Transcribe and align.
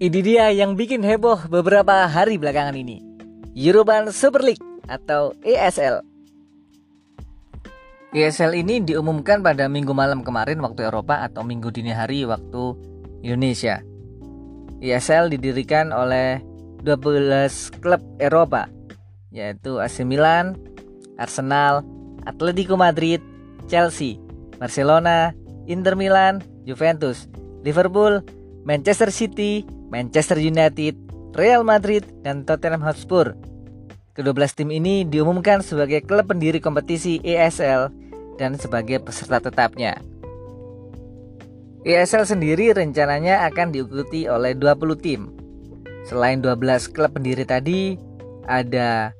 Ini 0.00 0.24
dia 0.24 0.48
yang 0.48 0.80
bikin 0.80 1.04
heboh 1.04 1.44
beberapa 1.52 2.08
hari 2.08 2.40
belakangan 2.40 2.72
ini. 2.72 3.04
European 3.52 4.08
Super 4.08 4.40
League 4.40 4.64
atau 4.88 5.36
ESL. 5.44 6.00
ESL 8.16 8.56
ini 8.56 8.80
diumumkan 8.80 9.44
pada 9.44 9.68
minggu 9.68 9.92
malam 9.92 10.24
kemarin 10.24 10.56
waktu 10.64 10.88
Eropa 10.88 11.20
atau 11.20 11.44
minggu 11.44 11.68
dini 11.68 11.92
hari 11.92 12.24
waktu 12.24 12.80
Indonesia. 13.20 13.84
ESL 14.80 15.36
didirikan 15.36 15.92
oleh 15.92 16.40
12 16.80 17.84
klub 17.84 18.00
Eropa 18.16 18.72
yaitu 19.36 19.84
AC 19.84 20.00
Milan, 20.08 20.56
Arsenal, 21.20 21.84
Atletico 22.24 22.80
Madrid, 22.80 23.20
Chelsea, 23.68 24.16
Barcelona, 24.56 25.36
Inter 25.68 25.92
Milan, 25.92 26.40
Juventus, 26.64 27.28
Liverpool, 27.68 28.24
Manchester 28.64 29.08
City, 29.08 29.64
Manchester 29.88 30.36
United, 30.36 30.96
Real 31.34 31.64
Madrid, 31.64 32.04
dan 32.20 32.44
Tottenham 32.44 32.84
Hotspur. 32.84 33.32
Kedua 34.12 34.34
tim 34.52 34.68
ini 34.74 35.06
diumumkan 35.06 35.64
sebagai 35.64 36.04
klub 36.04 36.28
pendiri 36.28 36.60
kompetisi 36.60 37.22
ESL 37.24 37.88
dan 38.36 38.58
sebagai 38.58 39.00
peserta 39.00 39.40
tetapnya. 39.40 40.02
ESL 41.80 42.28
sendiri 42.28 42.76
rencananya 42.76 43.48
akan 43.48 43.72
diikuti 43.72 44.28
oleh 44.28 44.52
20 44.52 45.00
tim. 45.00 45.32
Selain 46.04 46.42
12 46.44 46.92
klub 46.92 47.16
pendiri 47.16 47.48
tadi, 47.48 47.96
ada 48.44 49.16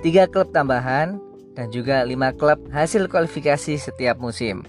3 0.00 0.32
klub 0.32 0.48
tambahan 0.56 1.20
dan 1.52 1.68
juga 1.68 2.00
5 2.00 2.38
klub 2.40 2.58
hasil 2.72 3.12
kualifikasi 3.12 3.76
setiap 3.76 4.16
musim. 4.16 4.64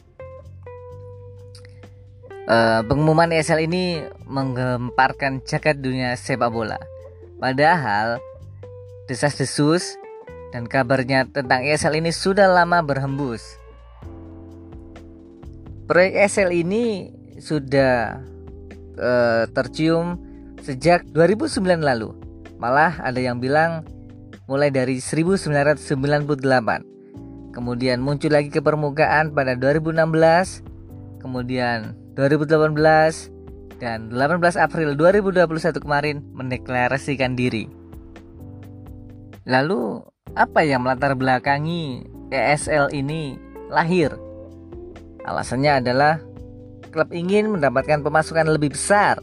Uh, 2.43 2.83
pengumuman 2.91 3.31
ESL 3.31 3.71
ini 3.71 4.03
menggemparkan 4.27 5.39
jagat 5.47 5.79
dunia 5.79 6.11
sepak 6.19 6.51
bola. 6.51 6.75
Padahal 7.39 8.19
desas-desus 9.07 9.95
dan 10.51 10.67
kabarnya 10.67 11.23
tentang 11.31 11.63
ESL 11.63 12.03
ini 12.03 12.11
sudah 12.11 12.51
lama 12.51 12.83
berhembus. 12.83 13.55
Proyek 15.87 16.19
ESL 16.19 16.51
ini 16.51 17.15
sudah 17.39 18.19
uh, 18.99 19.47
tercium 19.55 20.19
sejak 20.59 21.07
2009 21.15 21.63
lalu. 21.79 22.11
Malah 22.59 23.07
ada 23.07 23.23
yang 23.23 23.39
bilang 23.39 23.87
mulai 24.51 24.67
dari 24.67 24.99
1998. 24.99 25.79
Kemudian 27.55 28.03
muncul 28.03 28.35
lagi 28.35 28.51
ke 28.51 28.59
permukaan 28.59 29.31
pada 29.31 29.55
2016. 29.55 31.23
Kemudian 31.23 32.02
2018 32.13 33.81
dan 33.81 34.13
18 34.13 34.39
April 34.61 34.93
2021 34.95 35.81
kemarin 35.81 36.21
mendeklarasikan 36.31 37.33
diri. 37.33 37.65
Lalu 39.49 39.99
apa 40.37 40.63
yang 40.63 40.85
melatar 40.85 41.17
belakangi 41.17 42.05
ESL 42.31 42.93
ini 42.95 43.35
lahir? 43.73 44.13
Alasannya 45.25 45.83
adalah 45.83 46.21
klub 46.93 47.09
ingin 47.09 47.49
mendapatkan 47.49 48.05
pemasukan 48.05 48.45
lebih 48.45 48.77
besar 48.77 49.17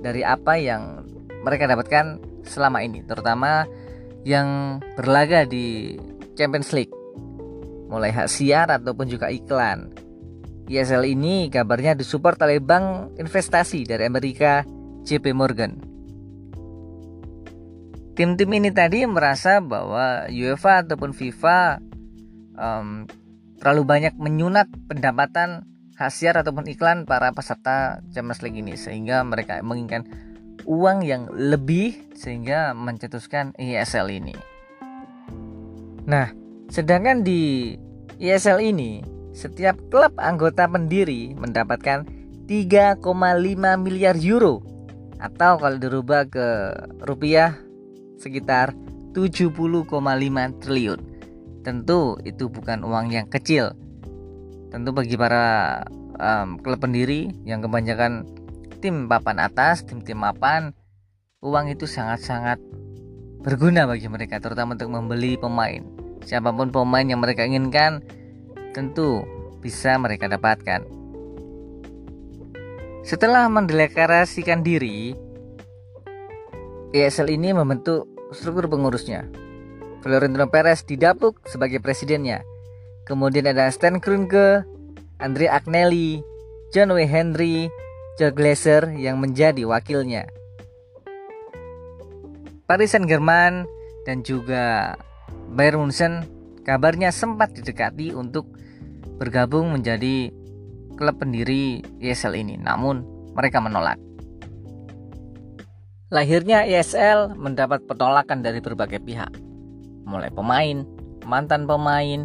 dari 0.00 0.22
apa 0.22 0.54
yang 0.54 1.02
mereka 1.42 1.66
dapatkan 1.66 2.22
selama 2.46 2.84
ini, 2.84 3.02
terutama 3.04 3.66
yang 4.24 4.80
berlaga 4.96 5.44
di 5.44 5.96
Champions 6.38 6.72
League, 6.72 6.92
mulai 7.90 8.14
hak 8.14 8.28
siar 8.30 8.70
ataupun 8.70 9.10
juga 9.10 9.28
iklan. 9.28 10.03
ESL 10.64 11.04
ini 11.04 11.52
kabarnya 11.52 11.92
disupport 11.92 12.40
oleh 12.48 12.60
bank 12.60 13.16
investasi 13.20 13.84
dari 13.84 14.08
Amerika 14.08 14.64
JP 15.04 15.36
Morgan. 15.36 15.72
Tim-tim 18.14 18.50
ini 18.54 18.70
tadi 18.70 19.04
merasa 19.04 19.58
bahwa 19.58 20.30
UEFA 20.30 20.86
ataupun 20.86 21.10
FIFA 21.12 21.82
um, 22.54 23.04
terlalu 23.58 23.82
banyak 23.84 24.14
menyunat 24.16 24.70
pendapatan 24.86 25.66
khasiat 25.98 26.40
ataupun 26.40 26.66
iklan 26.70 27.04
para 27.04 27.34
peserta 27.34 28.00
Champions 28.14 28.40
League 28.42 28.58
ini 28.58 28.74
sehingga 28.78 29.22
mereka 29.26 29.58
menginginkan 29.62 30.06
uang 30.64 31.04
yang 31.04 31.28
lebih 31.30 32.14
sehingga 32.16 32.72
mencetuskan 32.72 33.52
ESL 33.58 34.08
ini. 34.10 34.34
Nah, 36.06 36.32
sedangkan 36.70 37.26
di 37.26 37.74
ESL 38.22 38.62
ini 38.62 39.13
setiap 39.34 39.76
klub 39.90 40.14
anggota 40.22 40.70
pendiri 40.70 41.34
mendapatkan 41.34 42.06
3,5 42.46 43.02
miliar 43.82 44.16
euro 44.22 44.62
atau 45.18 45.58
kalau 45.58 45.76
dirubah 45.76 46.30
ke 46.30 46.48
rupiah 47.02 47.58
sekitar 48.22 48.72
70,5 49.12 49.50
triliun. 50.62 51.00
Tentu 51.66 52.20
itu 52.22 52.46
bukan 52.46 52.86
uang 52.86 53.10
yang 53.10 53.26
kecil. 53.26 53.74
Tentu 54.70 54.90
bagi 54.94 55.16
para 55.18 55.80
um, 56.18 56.60
klub 56.60 56.78
pendiri 56.78 57.32
yang 57.42 57.64
kebanyakan 57.64 58.28
tim 58.84 59.08
papan 59.08 59.40
atas, 59.40 59.82
tim-tim 59.86 60.20
mapan, 60.20 60.76
uang 61.40 61.72
itu 61.72 61.88
sangat-sangat 61.88 62.60
berguna 63.40 63.88
bagi 63.88 64.08
mereka 64.12 64.40
terutama 64.40 64.76
untuk 64.76 64.92
membeli 64.92 65.40
pemain. 65.40 65.80
Siapa 66.24 66.52
pun 66.52 66.68
pemain 66.68 67.04
yang 67.04 67.20
mereka 67.20 67.44
inginkan 67.48 68.04
tentu 68.74 69.22
bisa 69.62 69.94
mereka 69.96 70.26
dapatkan. 70.26 70.82
Setelah 73.06 73.46
mendeklarasikan 73.46 74.66
diri, 74.66 75.14
ESL 76.90 77.30
ini 77.30 77.54
membentuk 77.54 78.10
struktur 78.34 78.66
pengurusnya. 78.66 79.30
Florentino 80.02 80.50
Perez 80.50 80.82
didapuk 80.84 81.40
sebagai 81.46 81.78
presidennya. 81.78 82.42
Kemudian 83.08 83.48
ada 83.48 83.70
Stan 83.70 84.02
Kroenke, 84.02 84.66
Andre 85.22 85.46
Agnelli, 85.48 86.20
John 86.74 86.92
W. 86.92 87.06
Henry, 87.06 87.68
Joe 88.18 88.32
Glazer 88.32 88.90
yang 88.96 89.20
menjadi 89.20 89.64
wakilnya. 89.64 90.28
Paris 92.64 92.96
Saint-Germain 92.96 93.68
dan 94.08 94.24
juga 94.24 94.96
Bayern 95.52 95.84
Munchen 95.84 96.24
kabarnya 96.64 97.12
sempat 97.12 97.52
didekati 97.52 98.16
untuk 98.16 98.48
bergabung 99.20 99.70
menjadi 99.70 100.32
klub 100.96 101.20
pendiri 101.20 101.84
ESL 102.00 102.34
ini, 102.34 102.56
namun 102.58 103.04
mereka 103.36 103.60
menolak. 103.60 104.00
Lahirnya 106.08 106.64
ESL 106.64 107.34
mendapat 107.36 107.84
penolakan 107.84 108.40
dari 108.40 108.62
berbagai 108.62 109.02
pihak, 109.02 109.34
mulai 110.06 110.30
pemain, 110.30 110.86
mantan 111.26 111.66
pemain, 111.66 112.24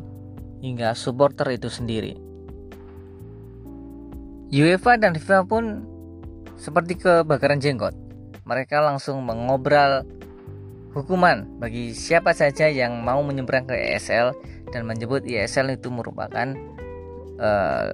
hingga 0.62 0.94
supporter 0.94 1.50
itu 1.56 1.68
sendiri. 1.72 2.14
UEFA 4.50 4.98
dan 4.98 5.14
FIFA 5.14 5.46
pun 5.46 5.86
seperti 6.58 6.98
kebakaran 6.98 7.62
jenggot. 7.62 7.94
Mereka 8.50 8.82
langsung 8.82 9.22
mengobrol 9.22 10.06
hukuman 10.94 11.46
bagi 11.62 11.94
siapa 11.94 12.34
saja 12.34 12.66
yang 12.70 13.06
mau 13.06 13.22
menyeberang 13.22 13.70
ke 13.70 13.76
ESL 13.76 14.34
dan 14.74 14.86
menyebut 14.86 15.26
ESL 15.26 15.78
itu 15.78 15.90
merupakan 15.94 16.54
uh, 17.38 17.90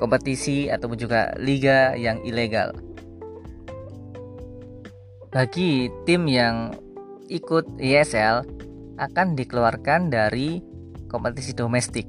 kompetisi 0.00 0.72
ataupun 0.72 0.96
juga 0.96 1.36
liga 1.36 1.92
yang 1.96 2.20
ilegal. 2.24 2.72
Bagi 5.30 5.92
tim 6.08 6.26
yang 6.26 6.74
ikut 7.30 7.78
ESL 7.78 8.42
akan 8.98 9.38
dikeluarkan 9.38 10.10
dari 10.10 10.58
kompetisi 11.06 11.54
domestik. 11.54 12.08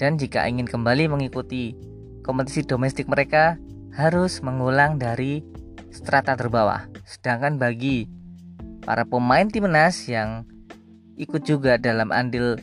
Dan 0.00 0.16
jika 0.16 0.48
ingin 0.48 0.64
kembali 0.64 1.12
mengikuti 1.12 1.76
kompetisi 2.24 2.64
domestik 2.64 3.04
mereka 3.04 3.60
harus 3.92 4.40
mengulang 4.40 4.96
dari 4.96 5.44
strata 5.92 6.32
terbawah. 6.38 6.88
Sedangkan 7.04 7.60
bagi 7.60 8.08
para 8.90 9.06
pemain 9.06 9.46
timnas 9.46 10.10
yang 10.10 10.42
ikut 11.14 11.46
juga 11.46 11.78
dalam 11.78 12.10
andil 12.10 12.58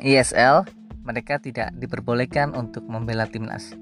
ESL 0.00 0.64
mereka 1.04 1.36
tidak 1.36 1.68
diperbolehkan 1.76 2.56
untuk 2.56 2.88
membela 2.88 3.28
timnas. 3.28 3.76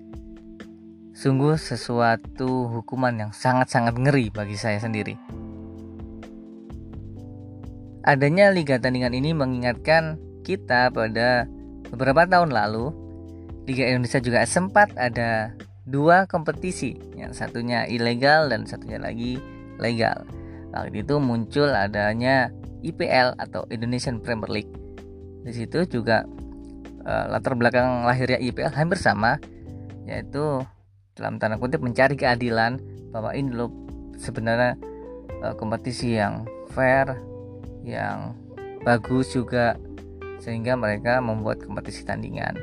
Sungguh 1.14 1.54
sesuatu 1.54 2.66
hukuman 2.66 3.14
yang 3.14 3.30
sangat-sangat 3.30 3.94
ngeri 3.94 4.34
bagi 4.34 4.58
saya 4.58 4.82
sendiri. 4.82 5.14
Adanya 8.02 8.50
liga 8.50 8.82
tandingan 8.82 9.14
ini 9.14 9.30
mengingatkan 9.30 10.18
kita 10.42 10.90
pada 10.90 11.46
beberapa 11.94 12.26
tahun 12.26 12.50
lalu 12.50 12.90
Liga 13.70 13.86
Indonesia 13.86 14.18
juga 14.18 14.42
sempat 14.50 14.90
ada 14.98 15.54
dua 15.86 16.26
kompetisi, 16.26 16.98
yang 17.14 17.30
satunya 17.30 17.86
ilegal 17.86 18.50
dan 18.50 18.66
satunya 18.66 18.98
lagi 18.98 19.38
legal. 19.78 20.26
Waktu 20.70 21.02
itu 21.02 21.18
muncul 21.18 21.68
adanya 21.70 22.54
IPL 22.80 23.36
atau 23.36 23.66
Indonesian 23.68 24.22
Premier 24.22 24.50
League. 24.50 24.72
Di 25.44 25.52
situ 25.52 25.84
juga 25.88 26.24
uh, 27.04 27.24
latar 27.32 27.56
belakang 27.56 28.06
lahirnya 28.06 28.38
IPL 28.38 28.72
hampir 28.76 28.98
sama 29.00 29.40
yaitu 30.08 30.64
dalam 31.14 31.36
tanda 31.36 31.60
kutip 31.60 31.84
mencari 31.84 32.16
keadilan 32.16 32.80
bahwa 33.12 33.36
ini 33.36 33.52
loh 33.52 33.70
sebenarnya 34.16 34.78
uh, 35.44 35.54
kompetisi 35.54 36.16
yang 36.16 36.48
fair 36.72 37.20
yang 37.84 38.34
bagus 38.84 39.32
juga 39.36 39.76
sehingga 40.40 40.72
mereka 40.72 41.20
membuat 41.20 41.60
kompetisi 41.60 42.00
tandingan 42.02 42.56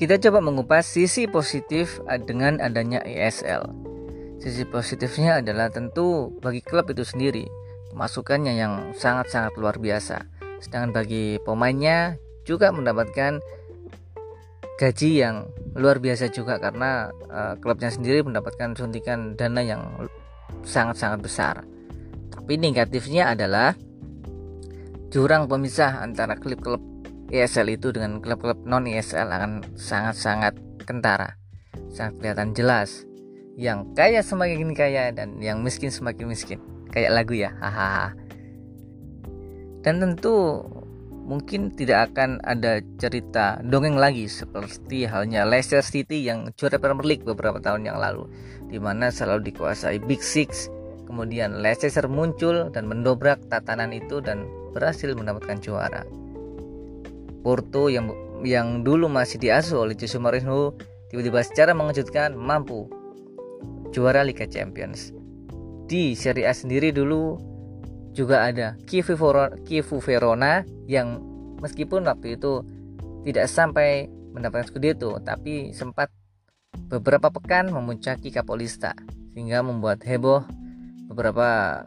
kita 0.00 0.16
coba 0.16 0.40
mengupas 0.40 0.88
sisi 0.88 1.28
positif 1.28 2.00
dengan 2.24 2.56
adanya 2.56 3.04
ESL. 3.04 3.68
Sisi 4.40 4.64
positifnya 4.64 5.44
adalah 5.44 5.68
tentu 5.68 6.32
bagi 6.40 6.64
klub 6.64 6.88
itu 6.88 7.04
sendiri, 7.04 7.44
masukannya 7.92 8.56
yang 8.56 8.96
sangat-sangat 8.96 9.52
luar 9.60 9.76
biasa. 9.76 10.24
Sedangkan 10.64 10.96
bagi 10.96 11.36
pemainnya 11.44 12.16
juga 12.48 12.72
mendapatkan 12.72 13.44
gaji 14.80 15.10
yang 15.12 15.44
luar 15.76 16.00
biasa 16.00 16.32
juga 16.32 16.56
karena 16.56 17.12
uh, 17.28 17.54
klubnya 17.60 17.92
sendiri 17.92 18.24
mendapatkan 18.24 18.72
suntikan 18.72 19.36
dana 19.36 19.60
yang 19.60 20.08
sangat-sangat 20.64 21.20
besar. 21.20 21.54
Tapi 22.32 22.56
negatifnya 22.56 23.36
adalah 23.36 23.76
jurang 25.12 25.52
pemisah 25.52 26.00
antara 26.00 26.40
klub-klub 26.40 26.80
ESL 27.28 27.76
itu 27.76 27.92
dengan 27.92 28.24
klub-klub 28.24 28.64
non 28.64 28.88
ESL 28.88 29.28
akan 29.28 29.52
sangat-sangat 29.76 30.56
kentara 30.88 31.36
sangat 31.90 32.18
kelihatan 32.22 32.50
jelas 32.54 33.09
yang 33.60 33.92
kaya 33.92 34.24
semakin 34.24 34.72
kaya 34.72 35.12
dan 35.12 35.36
yang 35.36 35.60
miskin 35.60 35.92
semakin 35.92 36.32
miskin. 36.32 36.56
Kayak 36.96 37.12
lagu 37.12 37.36
ya 37.36 37.52
hahaha. 37.60 38.16
Dan 39.84 40.00
tentu 40.00 40.64
mungkin 41.28 41.68
tidak 41.76 42.10
akan 42.10 42.40
ada 42.40 42.80
cerita 42.96 43.60
dongeng 43.60 44.00
lagi 44.00 44.32
seperti 44.32 45.04
halnya 45.04 45.44
Leicester 45.44 45.84
City 45.84 46.24
yang 46.24 46.48
juara 46.56 46.80
Premier 46.80 47.04
League 47.04 47.28
beberapa 47.28 47.60
tahun 47.60 47.84
yang 47.84 48.00
lalu 48.00 48.24
di 48.72 48.80
mana 48.80 49.12
selalu 49.12 49.52
dikuasai 49.52 50.00
Big 50.08 50.24
Six. 50.24 50.72
Kemudian 51.04 51.60
Leicester 51.60 52.08
muncul 52.08 52.72
dan 52.72 52.88
mendobrak 52.88 53.44
tatanan 53.52 53.92
itu 53.92 54.24
dan 54.24 54.48
berhasil 54.72 55.12
mendapatkan 55.12 55.60
juara. 55.60 56.08
Porto 57.44 57.92
yang 57.92 58.08
yang 58.40 58.80
dulu 58.80 59.04
masih 59.12 59.36
diasuh 59.36 59.84
oleh 59.84 59.92
Jose 60.00 60.16
Mourinho 60.16 60.72
tiba-tiba 61.12 61.44
secara 61.44 61.76
mengejutkan 61.76 62.32
mampu 62.32 62.88
juara 63.90 64.22
Liga 64.22 64.46
Champions. 64.46 65.14
Di 65.90 66.14
Serie 66.14 66.46
A 66.46 66.54
sendiri 66.54 66.94
dulu 66.94 67.38
juga 68.14 68.46
ada 68.46 68.78
Kivu 68.86 69.98
Verona, 70.02 70.62
yang 70.90 71.22
meskipun 71.62 72.06
waktu 72.06 72.38
itu 72.38 72.62
tidak 73.26 73.46
sampai 73.46 74.08
mendapatkan 74.32 74.70
Scudetto 74.70 75.18
tapi 75.20 75.74
sempat 75.74 76.08
beberapa 76.88 77.30
pekan 77.30 77.70
memuncaki 77.70 78.30
Kapolista 78.30 78.94
sehingga 79.34 79.62
membuat 79.62 80.02
heboh 80.06 80.42
beberapa 81.10 81.82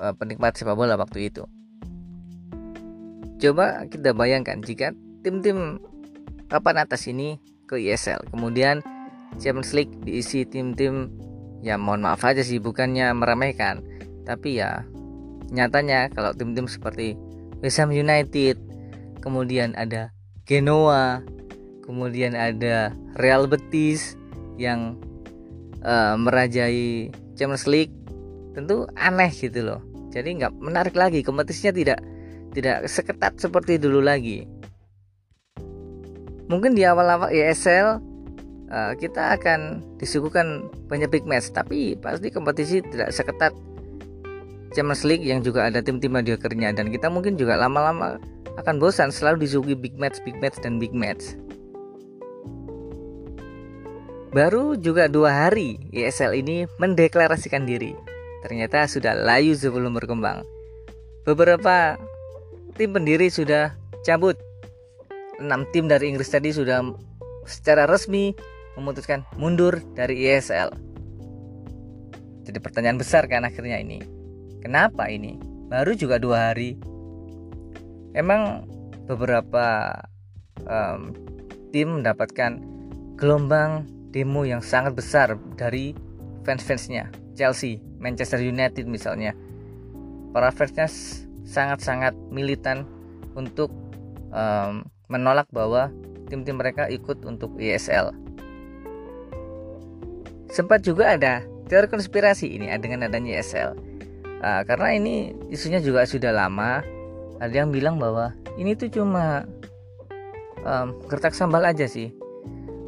uh, 0.00 0.14
penikmat 0.16 0.56
sepak 0.56 0.76
bola 0.76 0.96
waktu 0.96 1.32
itu. 1.32 1.44
Coba 3.38 3.86
kita 3.88 4.12
bayangkan 4.12 4.60
jika 4.60 4.92
tim-tim 5.24 5.78
papan 6.48 6.84
atas 6.84 7.06
ini 7.08 7.38
ke 7.68 7.76
ESL, 7.76 8.32
kemudian 8.32 8.80
Champions 9.36 9.76
League 9.76 9.92
diisi 10.02 10.48
tim-tim 10.48 11.12
ya 11.64 11.80
mohon 11.80 12.06
maaf 12.06 12.22
aja 12.22 12.42
sih 12.42 12.62
bukannya 12.62 13.10
meremehkan, 13.14 13.82
tapi 14.28 14.60
ya 14.60 14.86
nyatanya 15.48 16.12
kalau 16.12 16.36
tim-tim 16.36 16.68
seperti 16.68 17.16
West 17.64 17.80
Ham 17.82 17.90
United, 17.90 18.60
kemudian 19.24 19.74
ada 19.74 20.14
Genoa, 20.48 21.20
kemudian 21.84 22.32
ada 22.32 22.94
Real 23.20 23.44
Betis 23.48 24.16
yang 24.56 24.96
uh, 25.84 26.14
merajai 26.16 27.12
Champions 27.36 27.66
League, 27.68 27.94
tentu 28.54 28.88
aneh 28.96 29.32
gitu 29.32 29.60
loh. 29.64 29.80
Jadi 30.08 30.40
nggak 30.40 30.56
menarik 30.56 30.96
lagi, 30.96 31.20
kompetisinya 31.20 31.72
tidak 31.74 32.00
tidak 32.56 32.88
seketat 32.88 33.36
seperti 33.36 33.76
dulu 33.76 34.00
lagi. 34.00 34.48
Mungkin 36.48 36.72
di 36.72 36.88
awal-awal 36.88 37.28
ESL 37.28 38.00
uh, 38.70 38.92
kita 38.96 39.36
akan 39.36 39.82
disuguhkan 40.00 40.68
banyak 40.88 41.08
big 41.10 41.24
match, 41.24 41.52
tapi 41.52 41.96
pasti 41.98 42.28
kompetisi 42.32 42.84
tidak 42.84 43.12
seketat 43.12 43.52
Champions 44.76 45.04
League 45.04 45.24
yang 45.24 45.40
juga 45.40 45.68
ada 45.68 45.80
tim-tim 45.80 46.12
mediocre-nya 46.12 46.76
dan 46.76 46.92
kita 46.92 47.08
mungkin 47.08 47.40
juga 47.40 47.56
lama-lama 47.56 48.20
akan 48.60 48.76
bosan 48.76 49.08
selalu 49.08 49.48
disuguhi 49.48 49.76
big 49.78 49.96
match, 49.96 50.20
big 50.26 50.36
match 50.38 50.58
dan 50.60 50.76
big 50.76 50.92
match. 50.92 51.38
Baru 54.28 54.76
juga 54.76 55.08
dua 55.08 55.48
hari 55.48 55.80
ESL 55.88 56.36
ini 56.44 56.68
mendeklarasikan 56.76 57.64
diri. 57.64 57.96
Ternyata 58.44 58.84
sudah 58.84 59.16
layu 59.16 59.56
sebelum 59.56 59.96
berkembang. 59.96 60.44
Beberapa 61.24 61.96
tim 62.76 62.92
pendiri 62.92 63.32
sudah 63.32 63.72
cabut. 64.04 64.36
6 65.38 65.46
tim 65.70 65.86
dari 65.86 66.10
Inggris 66.10 66.34
tadi 66.34 66.50
sudah 66.50 66.82
secara 67.46 67.86
resmi 67.86 68.34
memutuskan 68.78 69.26
mundur 69.34 69.82
dari 69.98 70.30
ESL. 70.30 70.70
Jadi 72.46 72.58
pertanyaan 72.62 72.96
besar 72.96 73.26
kan 73.26 73.42
akhirnya 73.42 73.82
ini. 73.82 74.00
Kenapa 74.62 75.10
ini? 75.10 75.36
Baru 75.68 75.92
juga 75.98 76.16
dua 76.16 76.48
hari. 76.48 76.78
Emang 78.16 78.64
beberapa 79.04 79.98
um, 80.64 81.12
tim 81.74 82.00
mendapatkan 82.00 82.56
gelombang 83.18 83.84
demo 84.14 84.46
yang 84.48 84.64
sangat 84.64 84.96
besar 84.96 85.36
dari 85.58 85.92
fans-fansnya 86.48 87.12
Chelsea, 87.36 87.82
Manchester 88.00 88.40
United 88.40 88.88
misalnya. 88.88 89.36
Para 90.32 90.48
fansnya 90.48 90.88
sangat-sangat 91.44 92.16
militan 92.32 92.88
untuk 93.36 93.68
um, 94.32 94.88
menolak 95.08 95.48
bahwa 95.52 95.92
tim-tim 96.28 96.60
mereka 96.60 96.88
ikut 96.88 97.24
untuk 97.24 97.56
ESL. 97.56 98.27
Sempat 100.48 100.84
juga 100.84 101.14
ada 101.16 101.44
teori 101.68 101.86
konspirasi 101.88 102.48
ini 102.56 102.72
dengan 102.80 103.06
adanya 103.06 103.38
ESL. 103.38 103.76
Uh, 104.38 104.62
karena 104.64 104.96
ini 104.96 105.36
isunya 105.52 105.78
juga 105.78 106.08
sudah 106.08 106.32
lama. 106.32 106.80
Ada 107.38 107.62
yang 107.64 107.70
bilang 107.70 108.00
bahwa 108.02 108.34
ini 108.58 108.74
tuh 108.74 108.90
cuma 108.90 109.46
um, 110.64 110.98
gertak 111.06 111.36
sambal 111.36 111.62
aja 111.62 111.86
sih. 111.86 112.10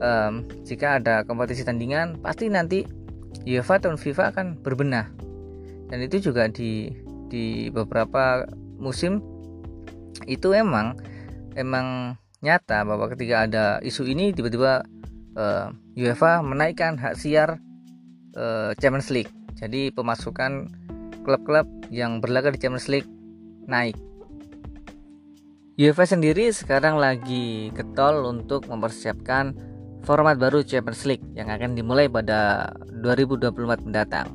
Um, 0.00 0.48
jika 0.64 0.96
ada 0.96 1.22
kompetisi 1.28 1.62
tandingan, 1.62 2.18
pasti 2.24 2.48
nanti 2.48 2.88
UEFA 3.44 3.78
dan 3.78 4.00
FIFA 4.00 4.32
akan 4.32 4.46
berbenah. 4.64 5.12
Dan 5.92 6.00
itu 6.00 6.32
juga 6.32 6.48
di 6.48 6.90
di 7.30 7.70
beberapa 7.70 8.48
musim 8.80 9.22
itu 10.26 10.50
emang 10.50 10.98
emang 11.54 12.18
nyata 12.40 12.82
bahwa 12.82 13.06
ketika 13.12 13.46
ada 13.46 13.64
isu 13.84 14.08
ini 14.08 14.32
tiba-tiba 14.32 14.82
uh, 15.36 15.74
UEFA 15.98 16.40
menaikkan 16.42 16.96
hak 16.96 17.14
siar 17.18 17.60
uh, 18.38 18.70
Champions 18.78 19.10
League. 19.12 19.32
Jadi 19.58 19.92
pemasukan 19.92 20.70
klub-klub 21.22 21.68
yang 21.92 22.18
berlaga 22.18 22.54
di 22.54 22.58
Champions 22.58 22.88
League 22.88 23.10
naik. 23.68 23.98
UEFA 25.80 26.04
sendiri 26.04 26.52
sekarang 26.52 27.00
lagi 27.00 27.72
ketol 27.72 28.28
untuk 28.28 28.68
mempersiapkan 28.68 29.56
format 30.04 30.36
baru 30.36 30.64
Champions 30.64 31.04
League 31.08 31.24
yang 31.36 31.48
akan 31.48 31.76
dimulai 31.76 32.08
pada 32.08 32.72
2024 33.00 33.88
mendatang. 33.88 34.28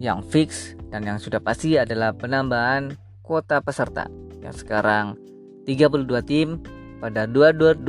Yang 0.00 0.18
fix 0.30 0.48
dan 0.90 1.04
yang 1.04 1.18
sudah 1.18 1.42
pasti 1.42 1.76
adalah 1.76 2.14
penambahan 2.14 2.94
kuota 3.20 3.62
peserta 3.62 4.06
yang 4.40 4.54
sekarang 4.54 5.14
32 5.68 6.06
tim 6.26 6.58
pada 7.00 7.24
2024 7.26 7.82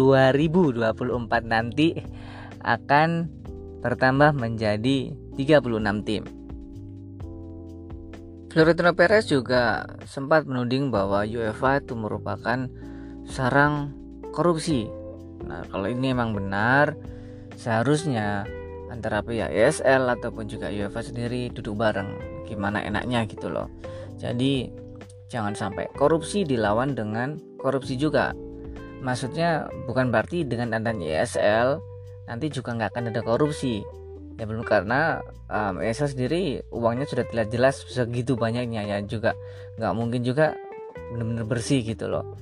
nanti 1.43 1.99
akan 2.63 3.27
bertambah 3.83 4.31
menjadi 4.33 5.11
36 5.35 6.07
tim. 6.07 6.23
Florentino 8.51 8.91
Perez 8.91 9.31
juga 9.31 9.87
sempat 10.03 10.43
menuding 10.43 10.91
bahwa 10.91 11.23
UEFA 11.23 11.79
itu 11.79 11.95
merupakan 11.95 12.67
sarang 13.23 13.95
korupsi. 14.35 14.91
Nah, 15.47 15.63
kalau 15.71 15.87
ini 15.87 16.11
memang 16.11 16.35
benar, 16.35 16.99
seharusnya 17.55 18.43
antara 18.91 19.23
pihak 19.23 19.55
ESL 19.55 20.03
ataupun 20.19 20.51
juga 20.51 20.67
UEFA 20.67 20.99
sendiri 20.99 21.47
duduk 21.55 21.79
bareng 21.79 22.19
gimana 22.45 22.83
enaknya 22.83 23.23
gitu 23.23 23.47
loh 23.47 23.71
jadi 24.19 24.67
jangan 25.31 25.55
sampai 25.55 25.87
korupsi 25.95 26.43
dilawan 26.43 26.91
dengan 26.91 27.39
korupsi 27.55 27.95
juga 27.95 28.35
maksudnya 29.01 29.67
bukan 29.89 30.13
berarti 30.13 30.45
dengan 30.45 30.77
adanya 30.77 31.21
ESL 31.21 31.81
nanti 32.29 32.53
juga 32.53 32.77
nggak 32.77 32.89
akan 32.95 33.03
ada 33.11 33.21
korupsi. 33.25 33.81
Ya 34.39 34.49
belum 34.49 34.65
karena 34.65 35.21
um, 35.51 35.81
ESL 35.81 36.17
sendiri 36.17 36.63
uangnya 36.73 37.05
sudah 37.05 37.25
tidak 37.29 37.51
jelas 37.53 37.81
segitu 37.85 38.33
banyaknya 38.37 38.85
ya 38.87 38.97
juga 39.03 39.37
nggak 39.77 39.93
mungkin 39.93 40.21
juga 40.23 40.55
benar-benar 41.11 41.45
bersih 41.49 41.83
gitu 41.83 42.07
loh. 42.07 42.37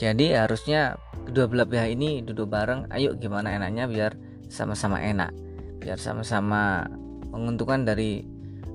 Jadi 0.00 0.34
harusnya 0.34 0.98
kedua 1.24 1.48
belah 1.48 1.68
pihak 1.68 1.88
ini 1.96 2.20
duduk 2.20 2.52
bareng 2.52 2.90
ayo 2.92 3.16
gimana 3.16 3.56
enaknya 3.56 3.88
biar 3.88 4.12
sama-sama 4.52 5.00
enak 5.00 5.32
biar 5.80 5.96
sama-sama 5.96 6.84
menguntungkan 7.32 7.88
dari 7.88 8.24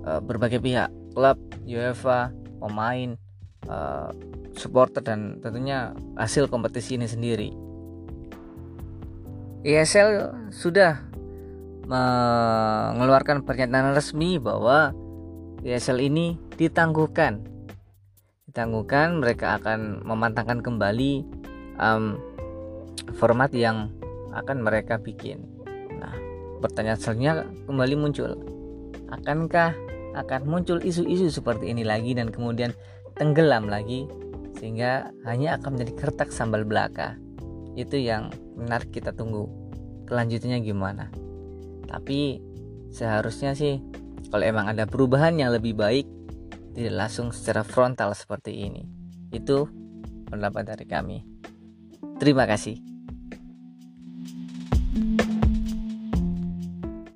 uh, 0.03 0.19
berbagai 0.19 0.59
pihak 0.59 0.89
klub 1.13 1.38
UEFA 1.65 2.33
pemain 2.57 3.15
uh, 3.68 4.13
supporter 4.56 5.04
dan 5.04 5.39
tentunya 5.44 5.92
hasil 6.16 6.48
kompetisi 6.48 6.96
ini 6.96 7.08
sendiri. 7.10 7.50
ESL 9.63 10.32
sudah 10.56 11.04
mengeluarkan 11.89 13.44
pernyataan 13.44 13.98
resmi 13.98 14.38
bahwa 14.38 14.94
ESL 15.66 16.00
ini 16.00 16.39
ditangguhkan. 16.56 17.44
Ditangguhkan 18.48 19.20
mereka 19.20 19.60
akan 19.60 20.06
memantangkan 20.06 20.63
kembali 20.63 21.25
um, 21.82 22.16
format 23.18 23.51
yang 23.51 23.89
akan 24.32 24.62
mereka 24.62 25.01
bikin. 25.01 25.44
Nah 25.98 26.13
pertanyaan 26.62 27.00
selanjutnya 27.01 27.34
kembali 27.66 27.96
muncul. 27.98 28.38
Akankah 29.10 29.74
akan 30.13 30.42
muncul 30.46 30.78
isu-isu 30.82 31.30
seperti 31.34 31.74
ini 31.74 31.82
lagi 31.82 32.13
dan 32.13 32.30
kemudian 32.30 32.74
tenggelam 33.19 33.67
lagi 33.67 34.07
sehingga 34.57 35.11
hanya 35.27 35.59
akan 35.59 35.75
menjadi 35.75 35.93
kertak 36.07 36.31
sambal 36.31 36.63
belaka. 36.63 37.19
Itu 37.75 37.99
yang 37.99 38.31
menarik 38.55 38.89
kita 38.95 39.13
tunggu. 39.13 39.45
Kelanjutannya 40.07 40.59
gimana? 40.65 41.05
Tapi 41.85 42.41
seharusnya 42.89 43.53
sih 43.53 43.77
kalau 44.33 44.41
emang 44.41 44.71
ada 44.71 44.89
perubahan 44.89 45.38
yang 45.38 45.53
lebih 45.53 45.77
baik 45.77 46.07
tidak 46.73 46.95
langsung 46.95 47.29
secara 47.29 47.61
frontal 47.61 48.17
seperti 48.17 48.65
ini. 48.65 48.88
Itu 49.29 49.69
pendapat 50.31 50.73
dari 50.73 50.85
kami. 50.89 51.17
Terima 52.17 52.49
kasih 52.49 52.88